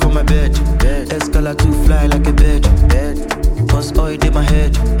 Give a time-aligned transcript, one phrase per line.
[0.00, 0.52] for my bed.
[1.10, 2.66] Escala to fly like a bitch.
[3.70, 4.97] Cause oil in my head.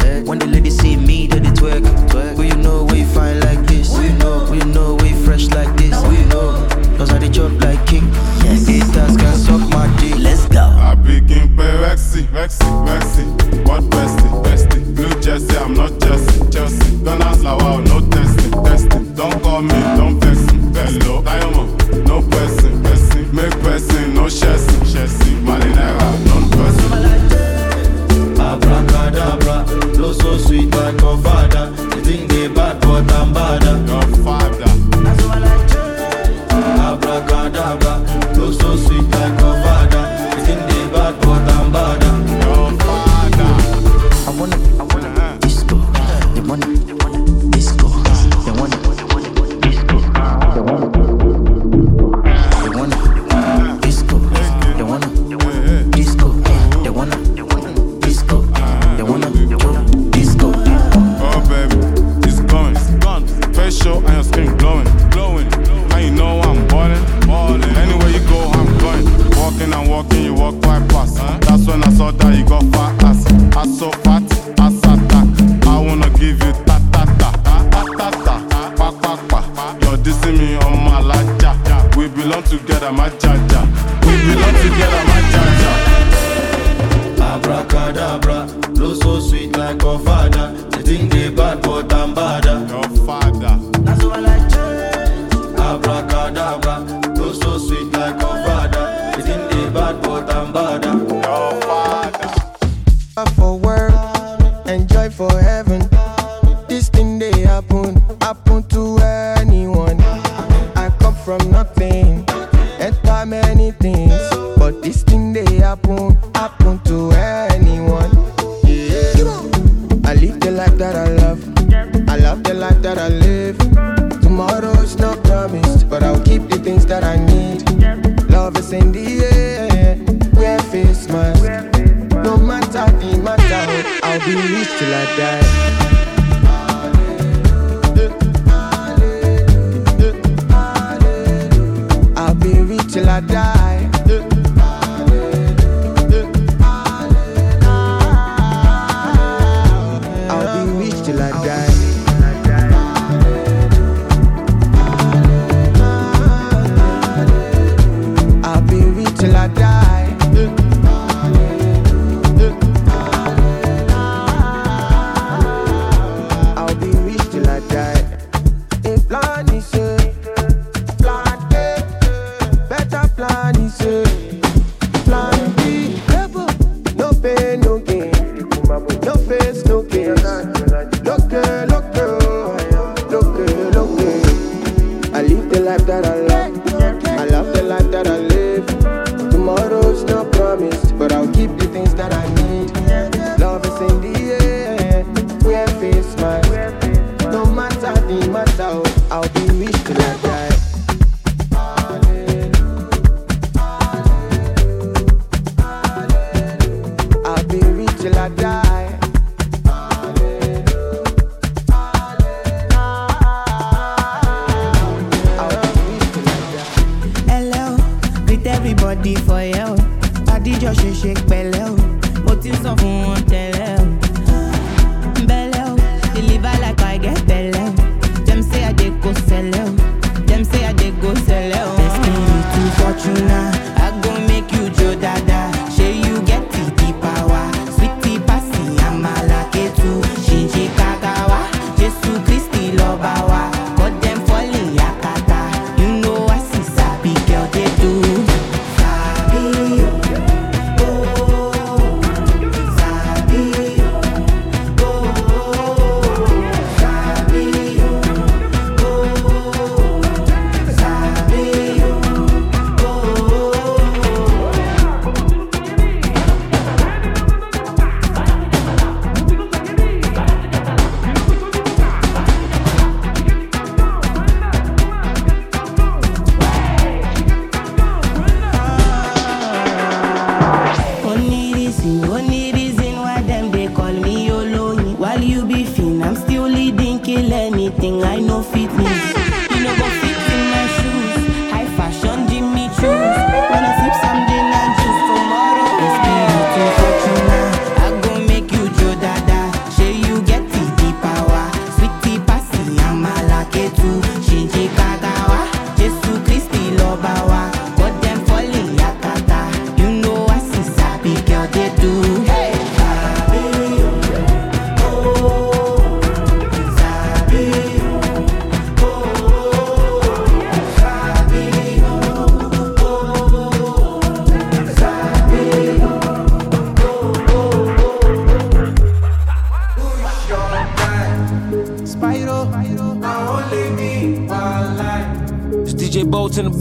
[222.68, 223.07] of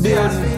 [0.04, 0.58] building.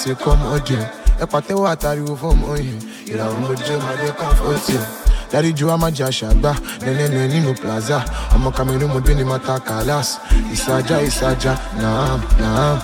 [0.00, 0.86] say come again.
[1.24, 2.78] Ẹ̀pàtẹ́ wà tariwo fọ́ọ̀mù oyin,
[3.12, 4.84] ìràwọ̀ ojú ọmọdé kan fọ́ tiẹ̀.
[5.32, 6.52] Dari ju amaja ṣàgbá,
[6.84, 7.98] nẹ́nẹ́nẹ́ nínú plaza.
[8.34, 10.08] Ọmọ Cameroon mo dé ni Mata Kalas.
[10.54, 12.78] Ìsàjà ìsàjà, naam naam.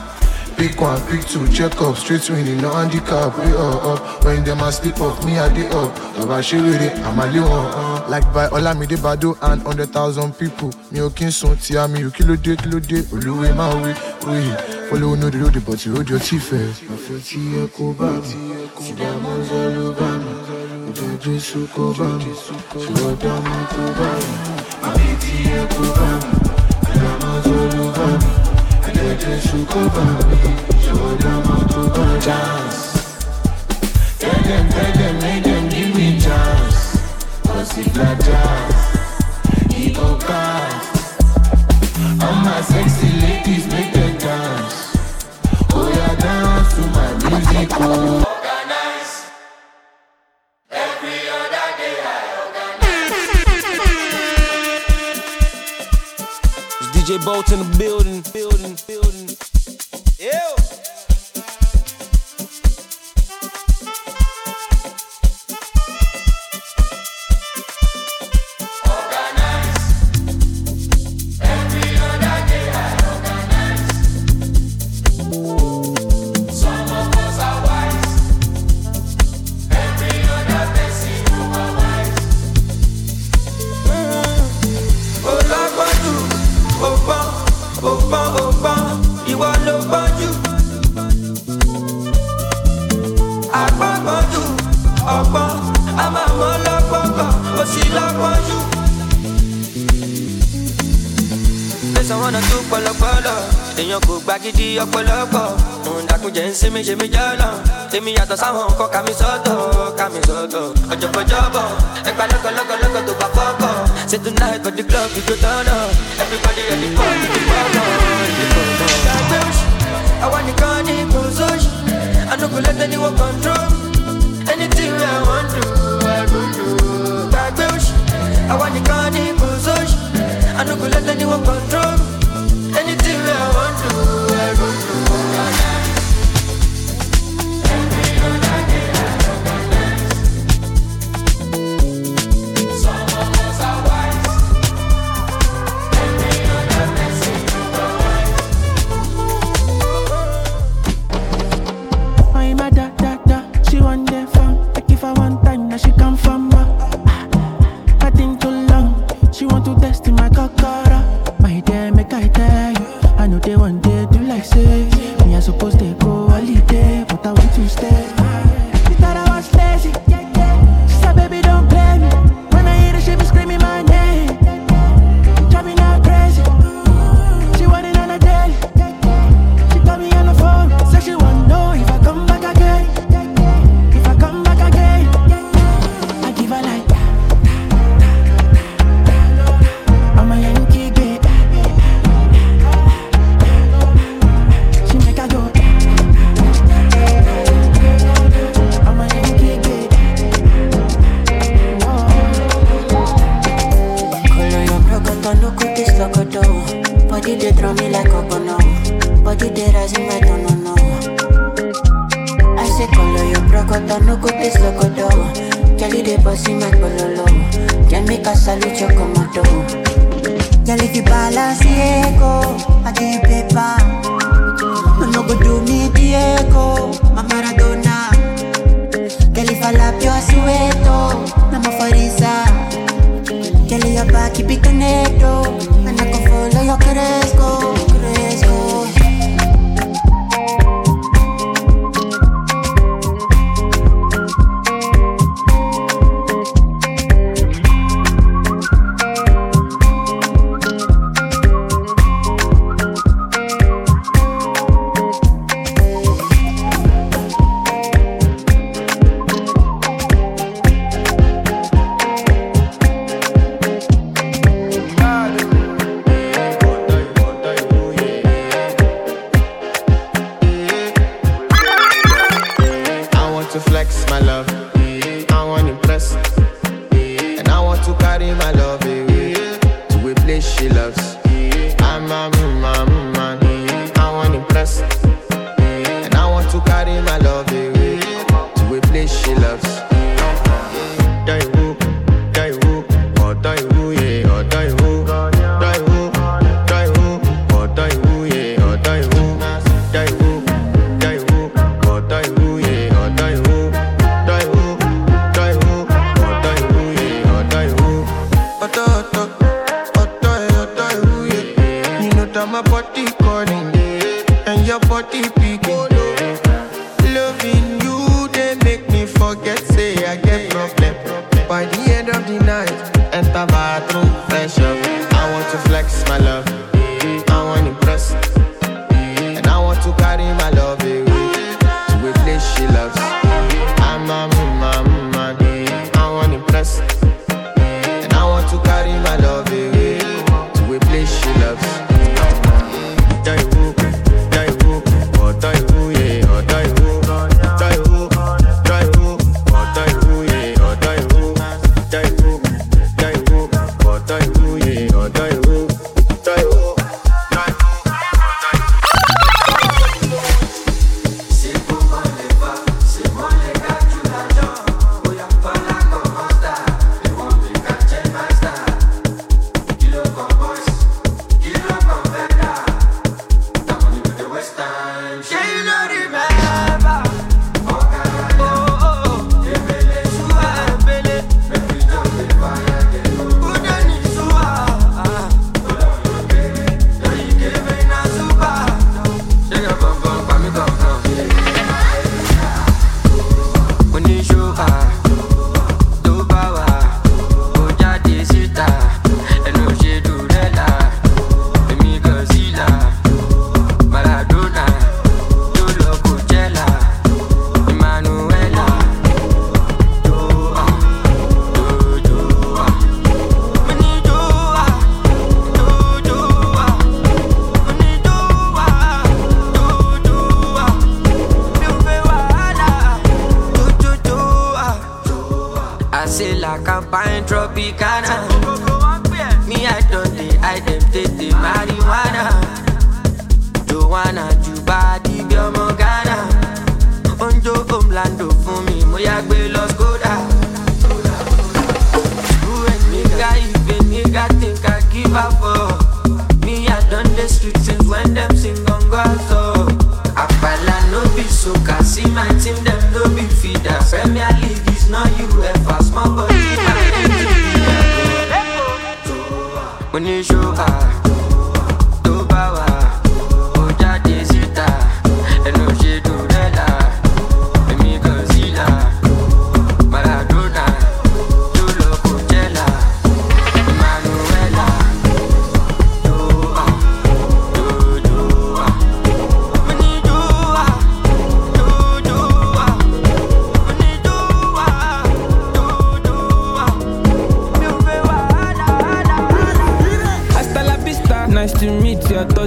[0.56, 4.24] Pick one, pick two, check up, straight winning, no handicap, we uh up.
[4.24, 5.90] When them a sleep off, me I dey up.
[6.16, 8.08] Baba Shiriri, I'm a little uh.
[8.08, 10.70] Like by Olamide Baddo and 100,000 people.
[10.90, 11.30] Mi ò kí n
[11.60, 13.92] tí a mi ò kí dé kí dé, olúwe máa wí,
[14.26, 14.75] wí.
[14.88, 16.56] Follow no the road, but you hold your chief eh.
[16.88, 20.32] My filthy Ekobama See diamonds all over me
[20.92, 24.30] Ojojo Sukobama She wore diamond Kobama
[24.82, 26.30] My filthy Ekobama
[26.94, 28.28] Diamonds all over me
[28.86, 30.25] Ojojo Sukobama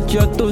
[0.10, 0.52] que eu tô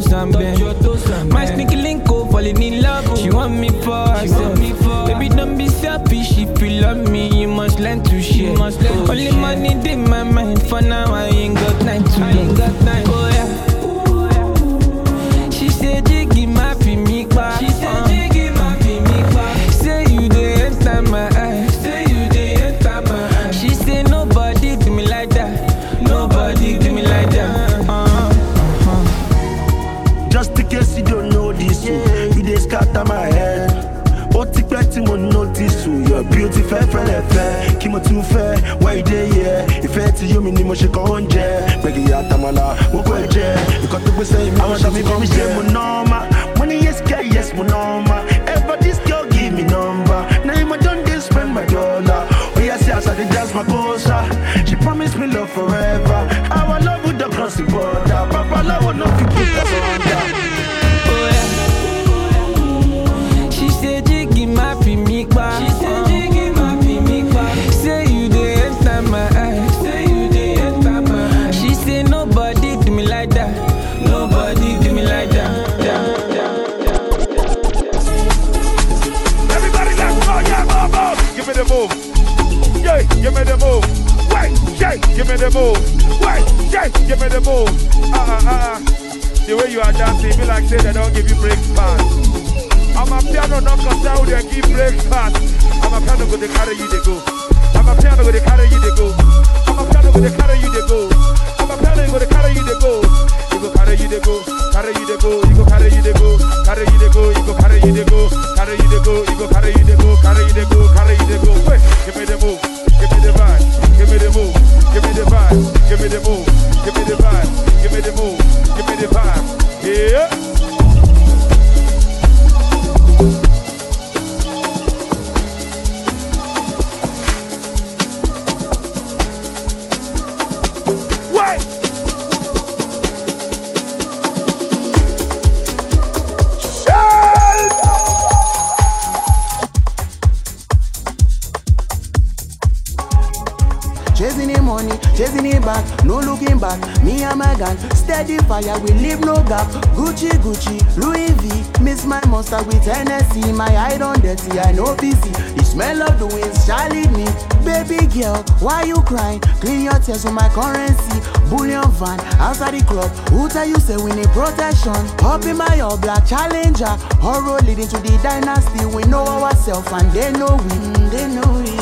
[152.37, 153.51] Monster with Hennessy.
[153.51, 155.31] My eye don't dirty, I know busy.
[155.57, 157.25] The smell of the wind's shall lead me.
[157.65, 159.39] Baby girl, why you crying?
[159.57, 161.17] Clean your tears with my currency.
[161.49, 163.09] Bullion van, outside the club.
[163.33, 164.93] Who tell you say we need protection?
[165.25, 166.93] Up in my all black challenger.
[167.25, 168.85] Horror leading to the dynasty.
[168.85, 170.77] We know ourselves and they know we.
[170.77, 171.73] Mm, they know we.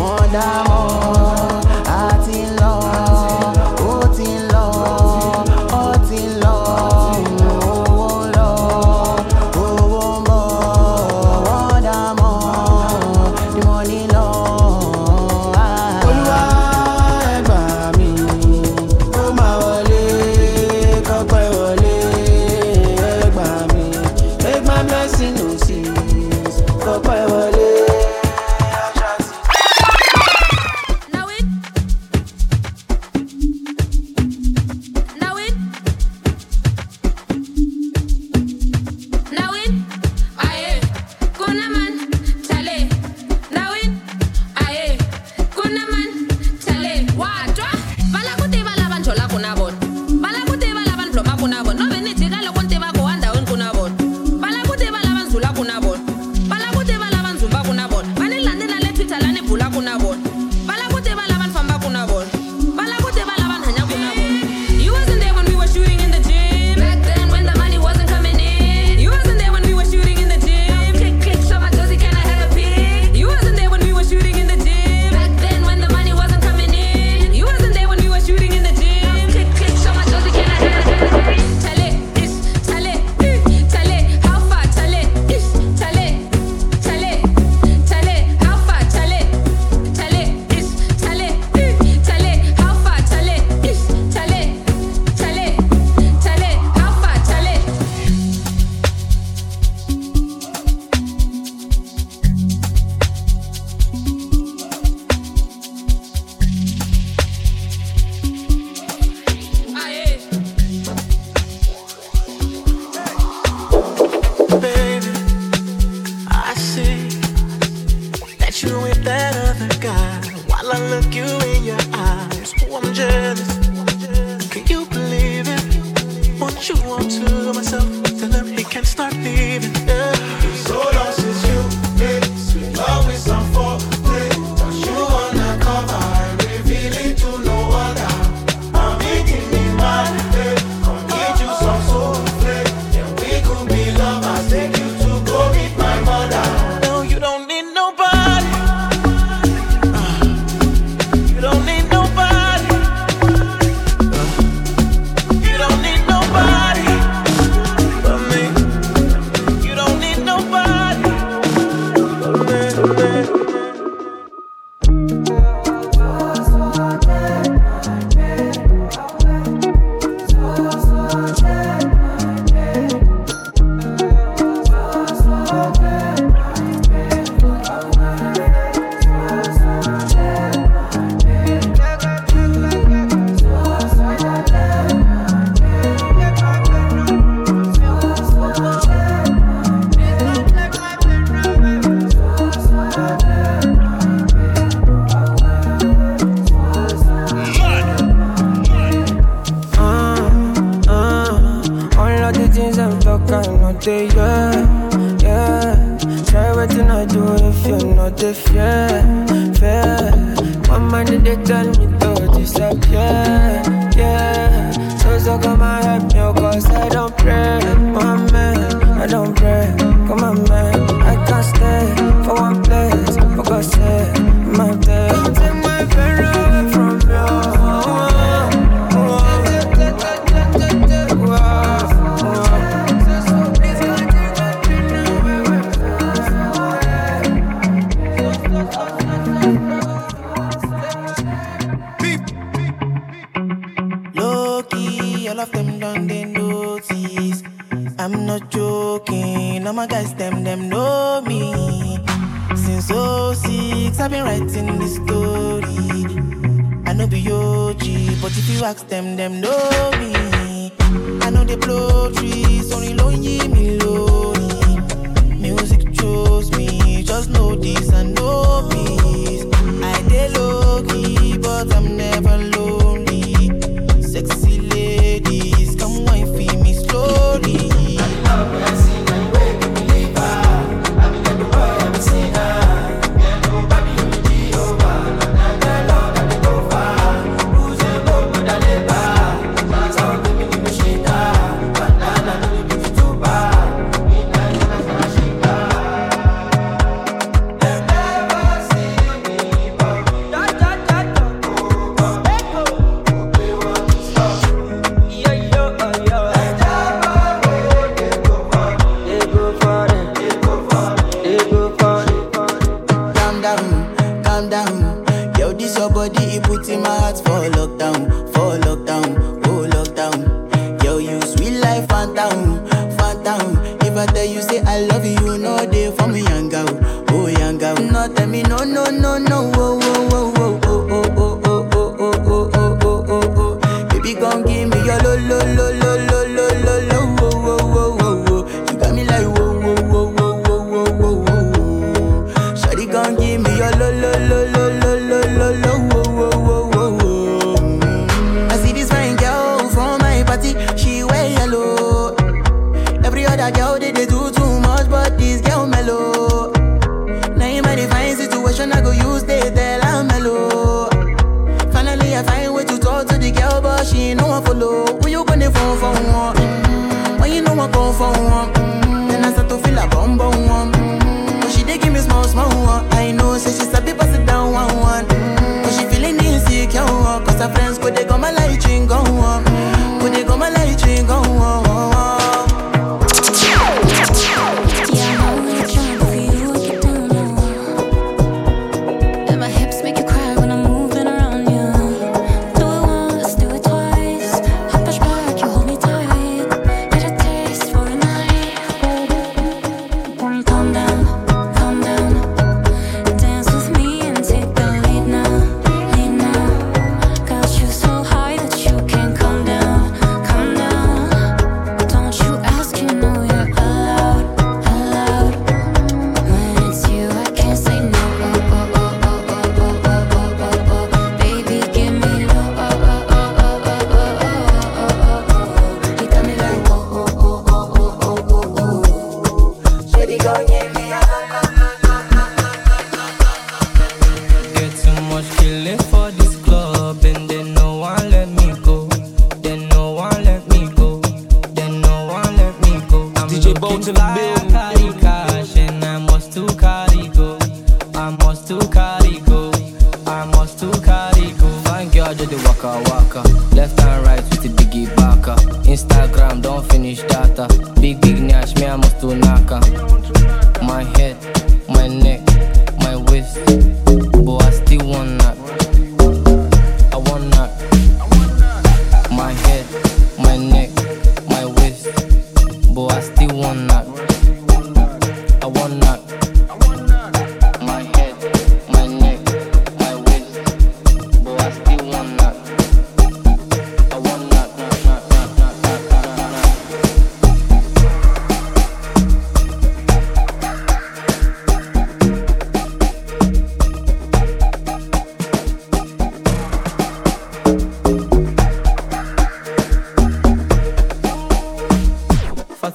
[0.00, 2.87] Wonder more, heart in love.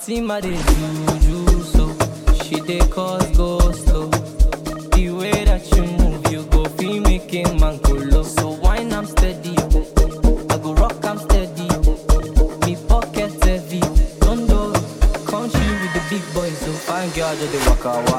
[0.06, 1.96] Fatima dey juju so
[2.44, 4.10] she dey cause go slow.
[4.14, 4.90] Oh.
[4.96, 8.20] The way that you move, you go feel making man go low.
[8.20, 8.24] Oh.
[8.24, 10.48] So wine I'm steady, oh.
[10.50, 11.68] I go rock I'm steady.
[12.66, 13.80] Me pocket heavy,
[14.20, 14.74] don't do
[15.26, 16.58] country with the big boys.
[16.58, 18.13] So fine girl just dey waka waka,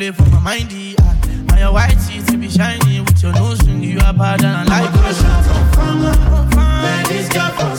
[0.00, 0.96] play for my mindy.
[0.98, 3.82] And your white teeth be shiny with your nose ring.
[3.82, 5.12] You are bad and I like you.
[7.30, 7.69] Shut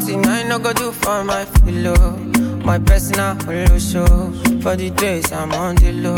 [0.00, 2.16] 49, no go do for my pillow.
[2.64, 3.36] My personal
[3.78, 4.06] show
[4.62, 6.14] for the days I'm on the low.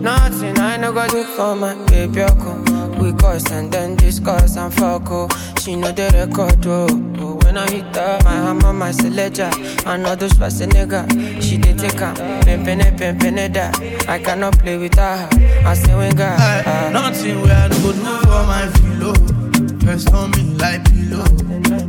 [0.00, 2.22] Nothing I no go do for my baby.
[2.22, 2.98] Okay.
[2.98, 5.10] We cuss and then discuss and fuck.
[5.10, 5.28] Oh.
[5.60, 6.66] She know the record.
[6.66, 6.88] Oh.
[6.88, 9.50] but When I hit her, my hammer, my selector.
[9.86, 11.06] I know those pass a nigga.
[11.40, 12.14] She did take her.
[12.42, 14.08] Pimpin' pimpin' that.
[14.08, 15.28] I cannot play with her.
[15.64, 16.92] I say, we got.
[16.92, 19.78] Nothing where I no go do for my pillow.
[19.80, 21.45] Press on me like pillow.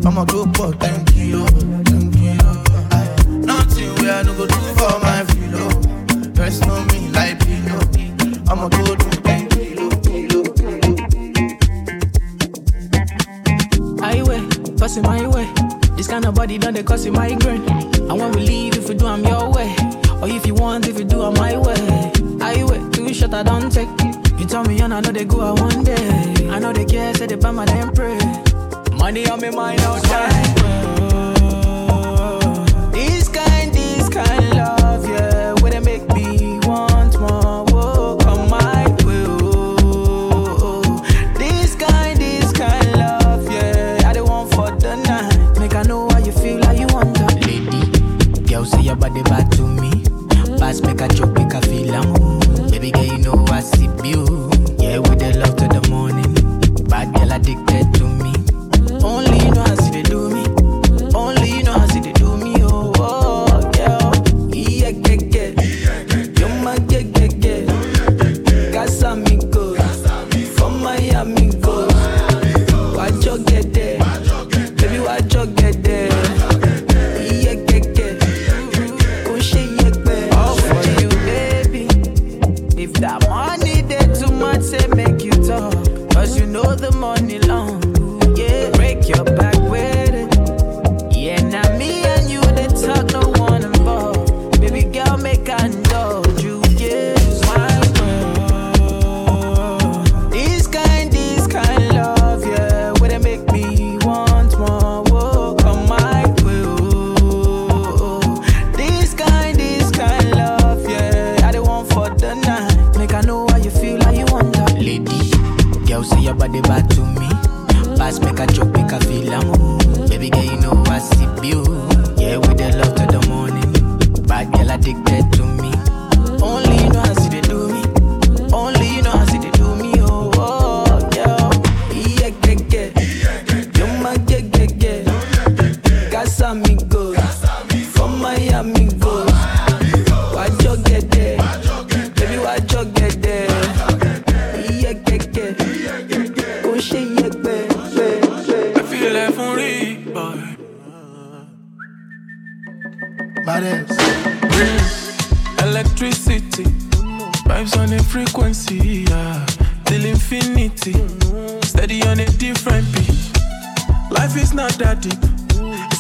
[0.08, 1.46] I'ma do for Thank you,
[1.84, 2.40] thank you.
[2.92, 3.04] I,
[3.44, 5.68] nothing we are no go do for my filo.
[6.34, 7.82] Rest on me like pillow.
[8.48, 10.82] I'ma go do them kilo, kilo, kilo.
[14.00, 14.42] Highway,
[14.80, 15.46] passing my way.
[15.98, 17.68] This kind of body done they cause it migraine.
[18.10, 19.76] I want we leave if we do I'm your way,
[20.22, 21.76] or if you want if you do I'm my way.
[22.40, 23.90] Highway, too short I don't take.
[24.40, 26.48] You tell me and I know they go out one day.
[26.50, 28.47] I know they care, say they buy my damn pray.
[29.08, 30.44] Money on me mind outside.
[32.92, 34.47] This kind, this kind.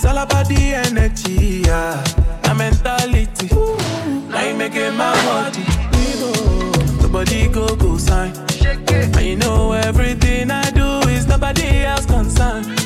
[0.07, 2.01] all about the energy, yeah.
[2.45, 3.47] My mentality.
[4.29, 5.63] Now you make it my body.
[7.01, 8.33] Nobody go go sign.
[8.89, 12.76] And you know everything I do is nobody else concerned.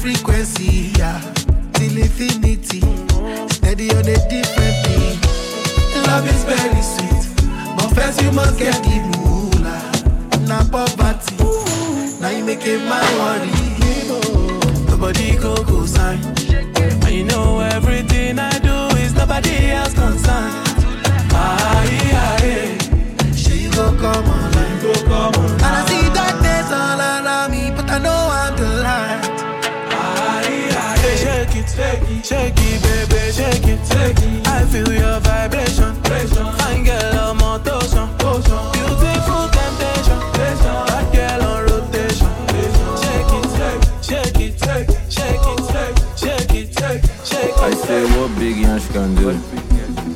[0.00, 1.20] frequency, yeah,
[1.74, 2.80] till infinity.
[3.52, 5.20] Steady on a different beat.
[6.06, 7.24] Love is very sweet,
[7.76, 9.82] but first you must get the ruler.
[10.48, 11.36] Now poverty,
[12.20, 13.52] now you make it my worry.
[14.88, 16.18] Nobody go go sign,
[17.04, 20.59] and you know everything I do is nobody else concerned.
[34.02, 35.94] I feel your vibration.
[36.58, 37.62] Fine girl, I'm on.
[38.72, 40.18] Beautiful temptation.
[40.88, 42.30] Hot girl on rotation.
[42.56, 42.72] It,
[43.02, 43.48] check it,
[44.02, 44.58] check it,
[45.10, 45.68] check, it,
[46.54, 47.48] it, check.
[47.48, 47.58] it.
[47.58, 48.56] I say what big
[48.92, 49.38] can do.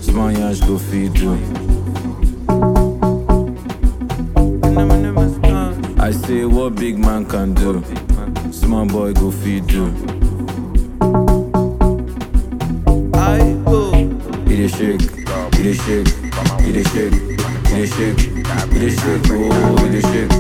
[0.03, 1.35] Small go feed you.
[6.01, 7.85] I say what big man can do.
[8.51, 10.13] Small boy go feed you.
[18.85, 19.49] this shit, bro,
[19.82, 20.34] with this shit.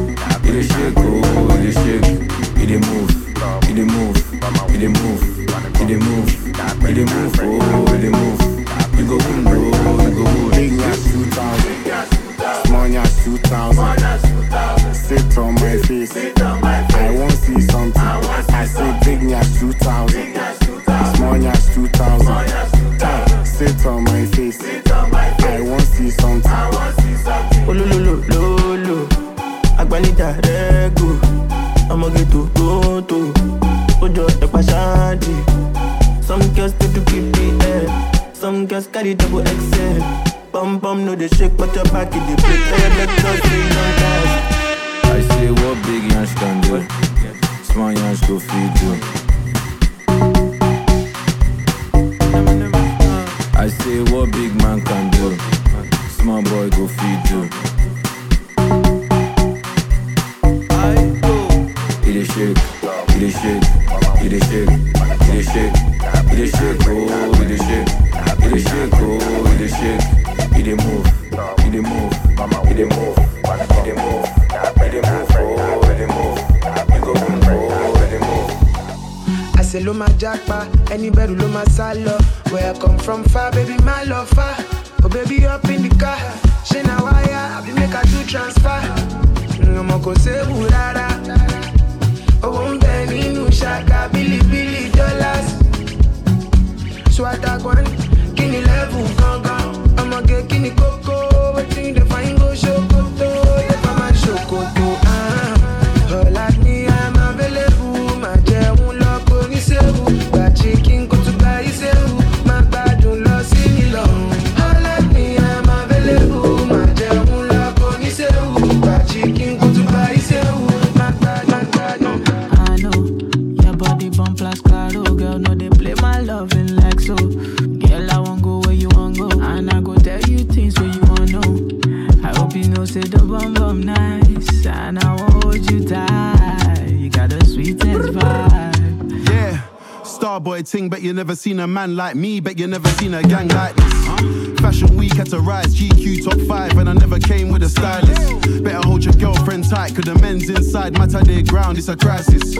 [141.14, 144.60] never seen a man like me, bet you never seen a gang like this.
[144.60, 148.64] Fashion week had to rise, GQ top five, and I never came with a stylist.
[148.64, 152.54] Better hold your girlfriend tight, cause the men's inside matter their ground, it's a crisis.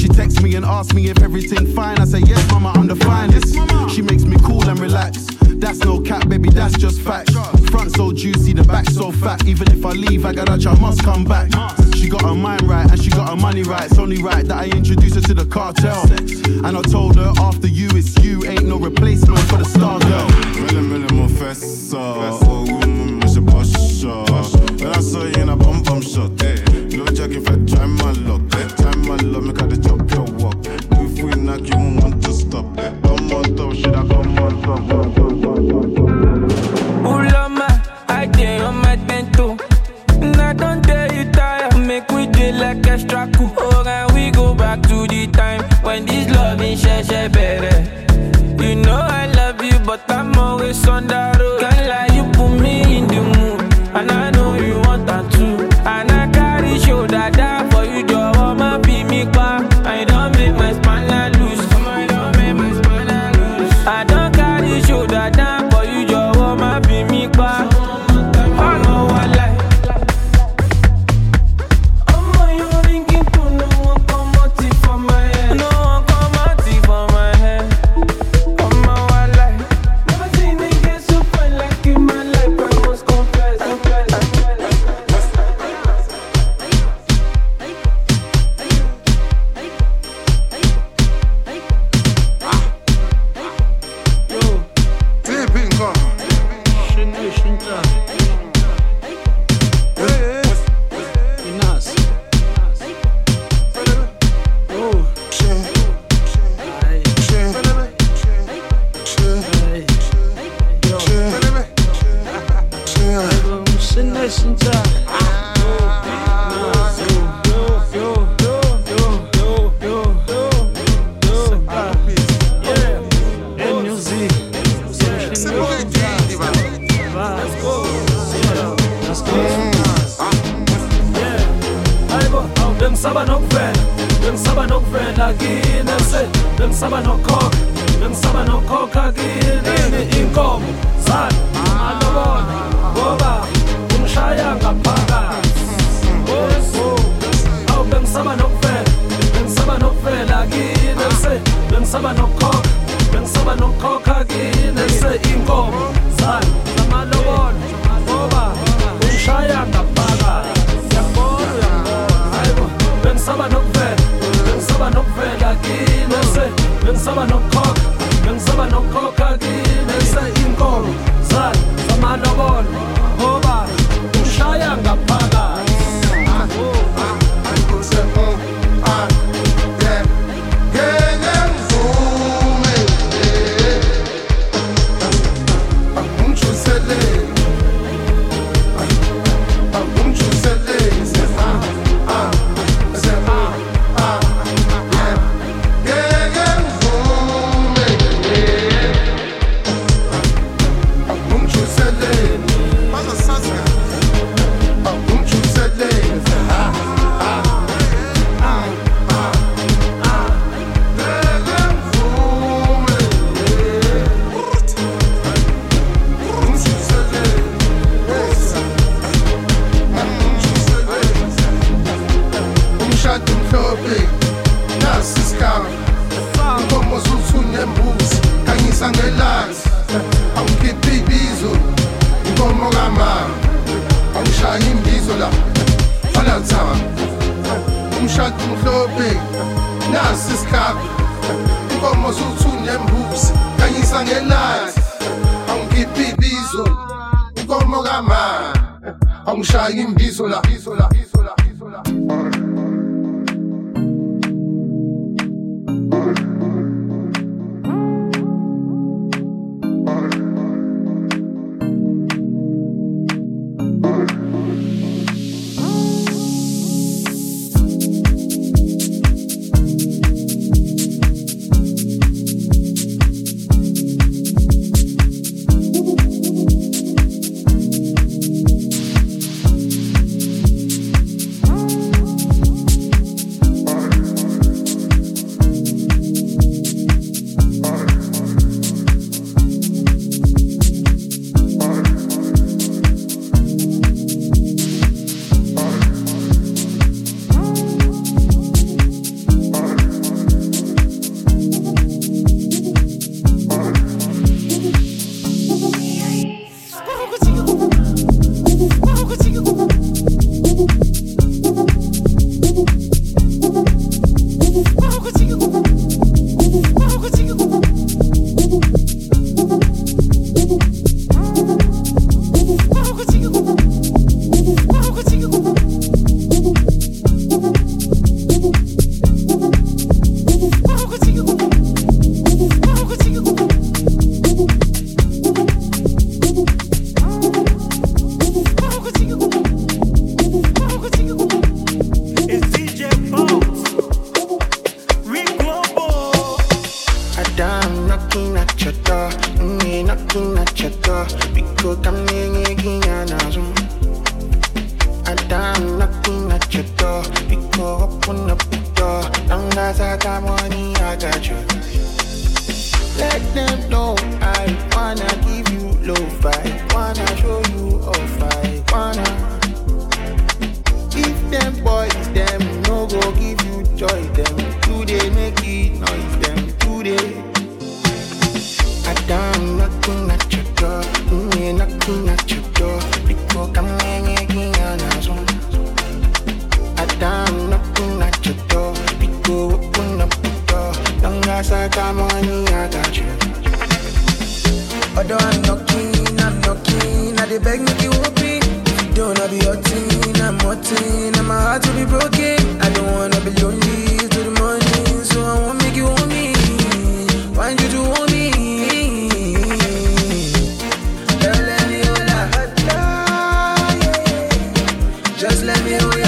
[0.00, 2.96] She texts me and asks me if everything fine, I say yes mama, I'm the
[2.96, 3.54] finest.
[3.92, 5.26] She makes me cool and relax,
[5.58, 7.30] that's no cap, baby, that's just fact
[7.70, 9.46] front so juicy, the back so fat.
[9.46, 11.48] Even if I leave, I gotta try, must come back.
[11.94, 13.84] She got her mind right and she got her money right.
[13.84, 16.02] It's only right that I introduce her to the cartel.
[16.66, 20.26] And I told her after you, it's you, ain't no replacement for the star girl.
[20.64, 21.98] Willem, Willem, fessa.
[21.98, 24.24] Och med a basha.
[24.78, 26.42] Men alltså i ena bam bam shot.
[26.90, 28.54] Låt jag inte fett time my lot.
[28.54, 28.68] Eh?
[28.76, 30.66] Time my lot, men kan det chop your walk.
[30.66, 32.78] If we knock you won't want to stop.
[32.78, 32.92] Eh?
[33.02, 35.29] Come on top, Should I come on top.
[43.00, 43.52] Struck cool.
[43.56, 47.76] Oh, and we go back to the time when this love is share, share better.
[48.62, 51.59] You know I love you, but I'm always on the road.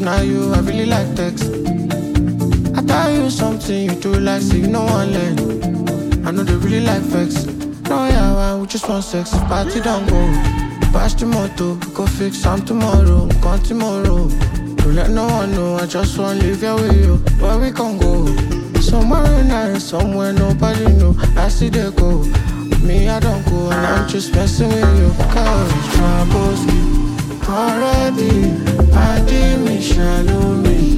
[0.00, 1.44] not you, I really like text.
[2.76, 6.26] I tell you something, you do like, say you know one learn.
[6.26, 7.46] I know they really like vex.
[7.88, 10.20] No, yeah, well, we just want sex, if party don't go.
[10.92, 14.28] Pass the moto, go fix some tomorrow, come tomorrow.
[14.28, 17.16] Don't let no one know, I just want to live here with you.
[17.40, 18.26] Where we can go?
[18.80, 21.14] Somewhere nice, somewhere nobody know.
[21.36, 22.24] I see they go.
[22.82, 25.10] Me, I don't go, and I'm just messing with you.
[25.32, 27.05] Cause troubles
[27.48, 28.52] already.
[28.92, 30.96] I did me, shallow me.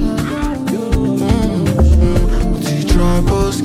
[1.09, 1.63] Mm-hmm.
[2.65, 3.61] The troubles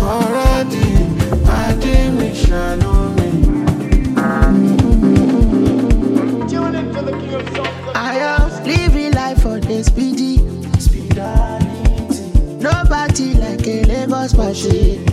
[0.00, 0.88] already.
[1.46, 2.96] I did me, shallow.
[7.94, 10.36] I am living life for the speedy.
[12.60, 15.08] Nobody like a Lagos machine.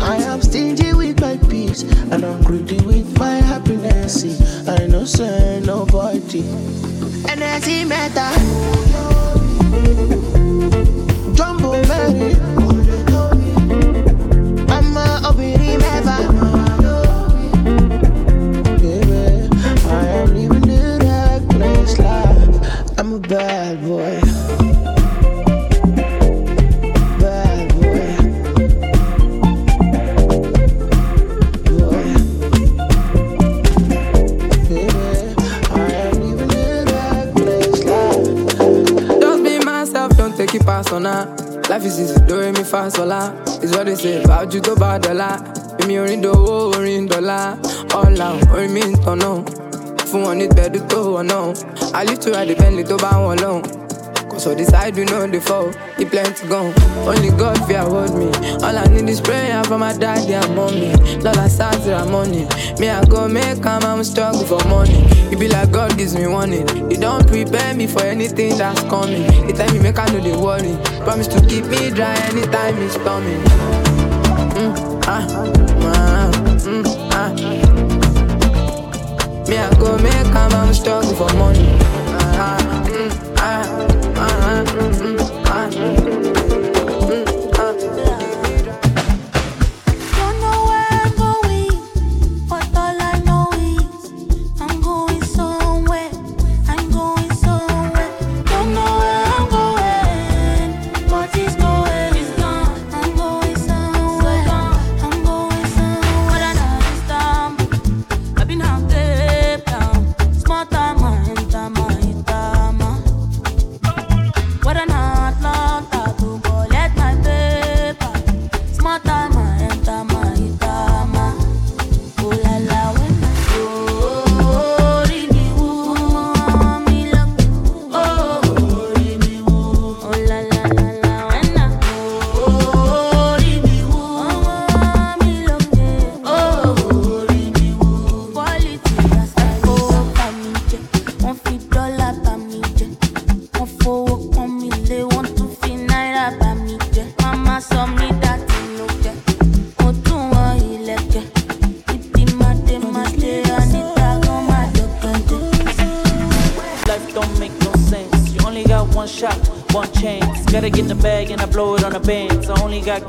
[0.00, 4.24] I am stingy with my peace and I'm greedy with my happiness.
[4.88, 6.40] Know say nobody.
[7.28, 8.32] Energy matter.
[11.34, 12.47] Jumbo Mary.
[41.88, 42.90] Easy, do re mi fa
[43.82, 45.38] they say about you to bad dollar.
[45.78, 47.56] Èmi orin dòwó orin dọ́là.
[47.94, 49.30] Out, orin ń tọ̀nà.
[50.08, 51.54] Fún wọn ní gbẹ̀dú tó wọ̀ náà.
[51.94, 52.20] I live
[52.88, 53.87] tó bá wọn lọ́hùn.
[54.54, 56.74] The side we know the fall, he plenty gone.
[57.06, 58.26] Only God fear hold me.
[58.64, 60.92] All I need is prayer for my daddy and mommy.
[61.22, 62.46] Lola Sazira money.
[62.80, 65.04] Me I go make am, I'm struggle for money.
[65.30, 66.66] It be like God gives me warning.
[66.90, 69.22] He don't prepare me for anything that's coming.
[69.46, 70.76] He tell me make I know the worry.
[71.04, 73.42] Promise to keep me dry anytime it's storming.
[74.56, 75.26] Mm, ah,
[75.94, 76.30] ah,
[76.64, 77.32] mm, ah.
[79.48, 81.87] Me I go make am, I'm struggle for money.
[84.68, 85.17] Ah, mm, ah, ah,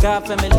[0.02, 0.59] God, family,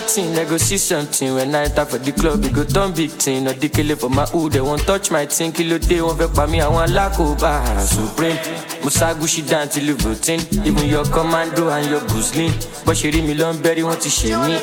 [0.00, 1.34] nothing, they go see something.
[1.34, 3.44] When I enter for the club, we go turn big thing.
[3.44, 5.52] No dikele for my hood, they won't touch my thing.
[5.52, 7.60] Kilo day, won't fake me, I want lakoba.
[7.80, 8.36] Supreme,
[8.82, 10.40] Musa Gushi down till you routine.
[10.64, 12.52] Even your commando and your Guzlin.
[12.84, 14.54] But she read me long berry, want to share me.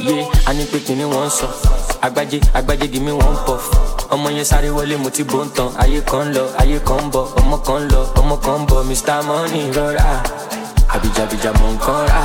[0.00, 1.52] Yeah, I need picking in one song.
[2.00, 3.68] Agbaje, Agbaje, give me one puff.
[4.08, 7.28] ọmọ yẹn sáré wọlé mo ti bó ń tan ayé kan lọ ayé kan bọ
[7.36, 10.22] ọmọ kan lọ ọmọ kan bọ mr money rọra
[10.94, 12.22] àbíjàbíjà mọ nǹkan rà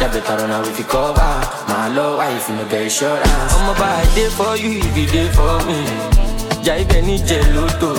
[0.00, 1.26] jábẹ tọrọ náà wí fi kọ́ba
[1.68, 3.30] máa lọ wáyé fi mẹgẹ ìṣọ́ra.
[3.56, 5.78] ọmọ bá a dé for you if you dey for me.
[6.64, 7.90] Jà ibẹ̀ ní jẹ lóto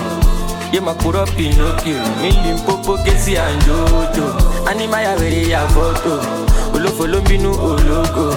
[0.74, 4.30] yé máa kúrọ́ pinocchio mílí pópó gẹ́sì àǹjọ́jọ́
[4.70, 6.14] ánímáyà wèrè yà fọ́tò.
[6.76, 8.28] Olófo ló ń bínú ológo.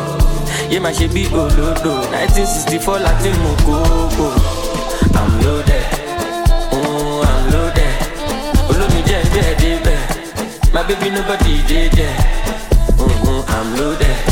[0.73, 1.93] Yé máa ṣe bí olódò.
[2.13, 4.27] Nineteen sixty four láti mú kókó.
[5.19, 5.87] I'm loaded.
[6.73, 7.95] Mm, i'm loaded.
[8.71, 10.01] Olómi jẹ́ ń bẹ́ẹ̀ débẹ̀
[10.75, 12.52] my baby nobody dey there mm,
[13.55, 14.32] i'm loaded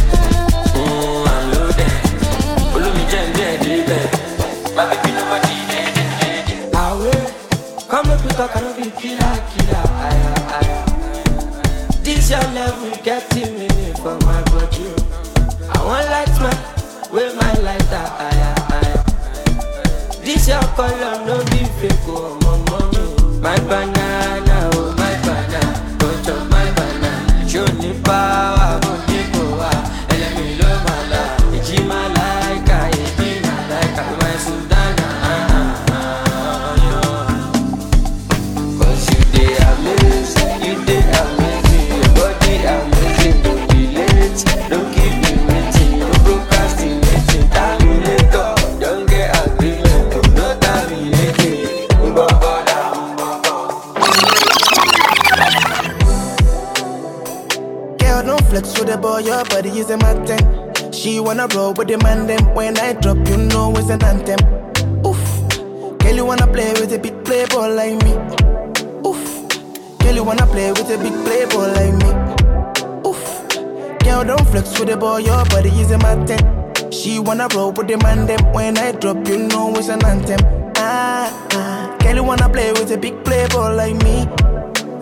[79.01, 80.40] drop, you know it's an anthem.
[80.76, 81.96] Ah, ah.
[82.01, 84.28] Girl, you wanna play with a big playboy like me.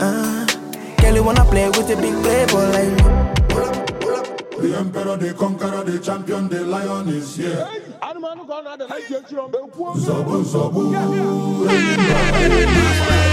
[0.00, 0.46] Ah.
[0.98, 3.02] Girl, you wanna play with a big playboy like me.
[4.60, 7.66] The emperor, the conqueror, the champion, the lion is here.
[9.98, 10.92] Zobu, zobu,
[12.48, 13.27] Toya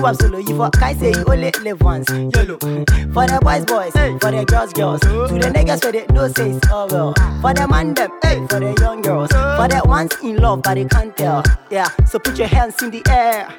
[0.00, 0.38] slow, solo.
[0.38, 2.06] You for say you only live once.
[2.08, 5.00] For the boys, boys, for the girls, girls.
[5.00, 7.14] To the niggas where they no say it's all well.
[7.40, 9.30] For the man them, hey, for the young girls.
[9.30, 11.42] For the ones in love but they can't tell.
[11.70, 13.54] Yeah, so put your hands in the air,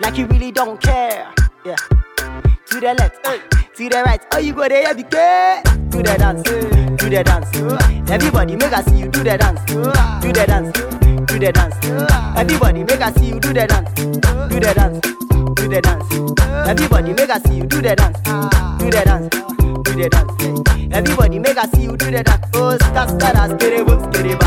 [0.00, 1.32] like you really don't care.
[1.64, 1.76] Yeah.
[2.66, 3.38] To the left, eh,
[3.76, 4.20] to the right.
[4.32, 5.62] Oh, you go there, you be good.
[5.90, 8.10] Do the dance, do the dance.
[8.10, 9.60] Everybody make us see you do the dance.
[9.64, 10.72] Do the dance,
[11.26, 11.76] do the dance.
[12.36, 13.94] Everybody make us see you do the dance.
[13.94, 15.23] Do the dance,
[15.74, 16.68] the dance.
[16.68, 18.18] Everybody make us see you do the dance.
[18.78, 19.28] Do the dance,
[19.82, 20.94] do the dance.
[20.94, 22.46] Everybody make us see you do the dance.
[22.54, 24.43] Oh, stop, stop, skerebo, skereba,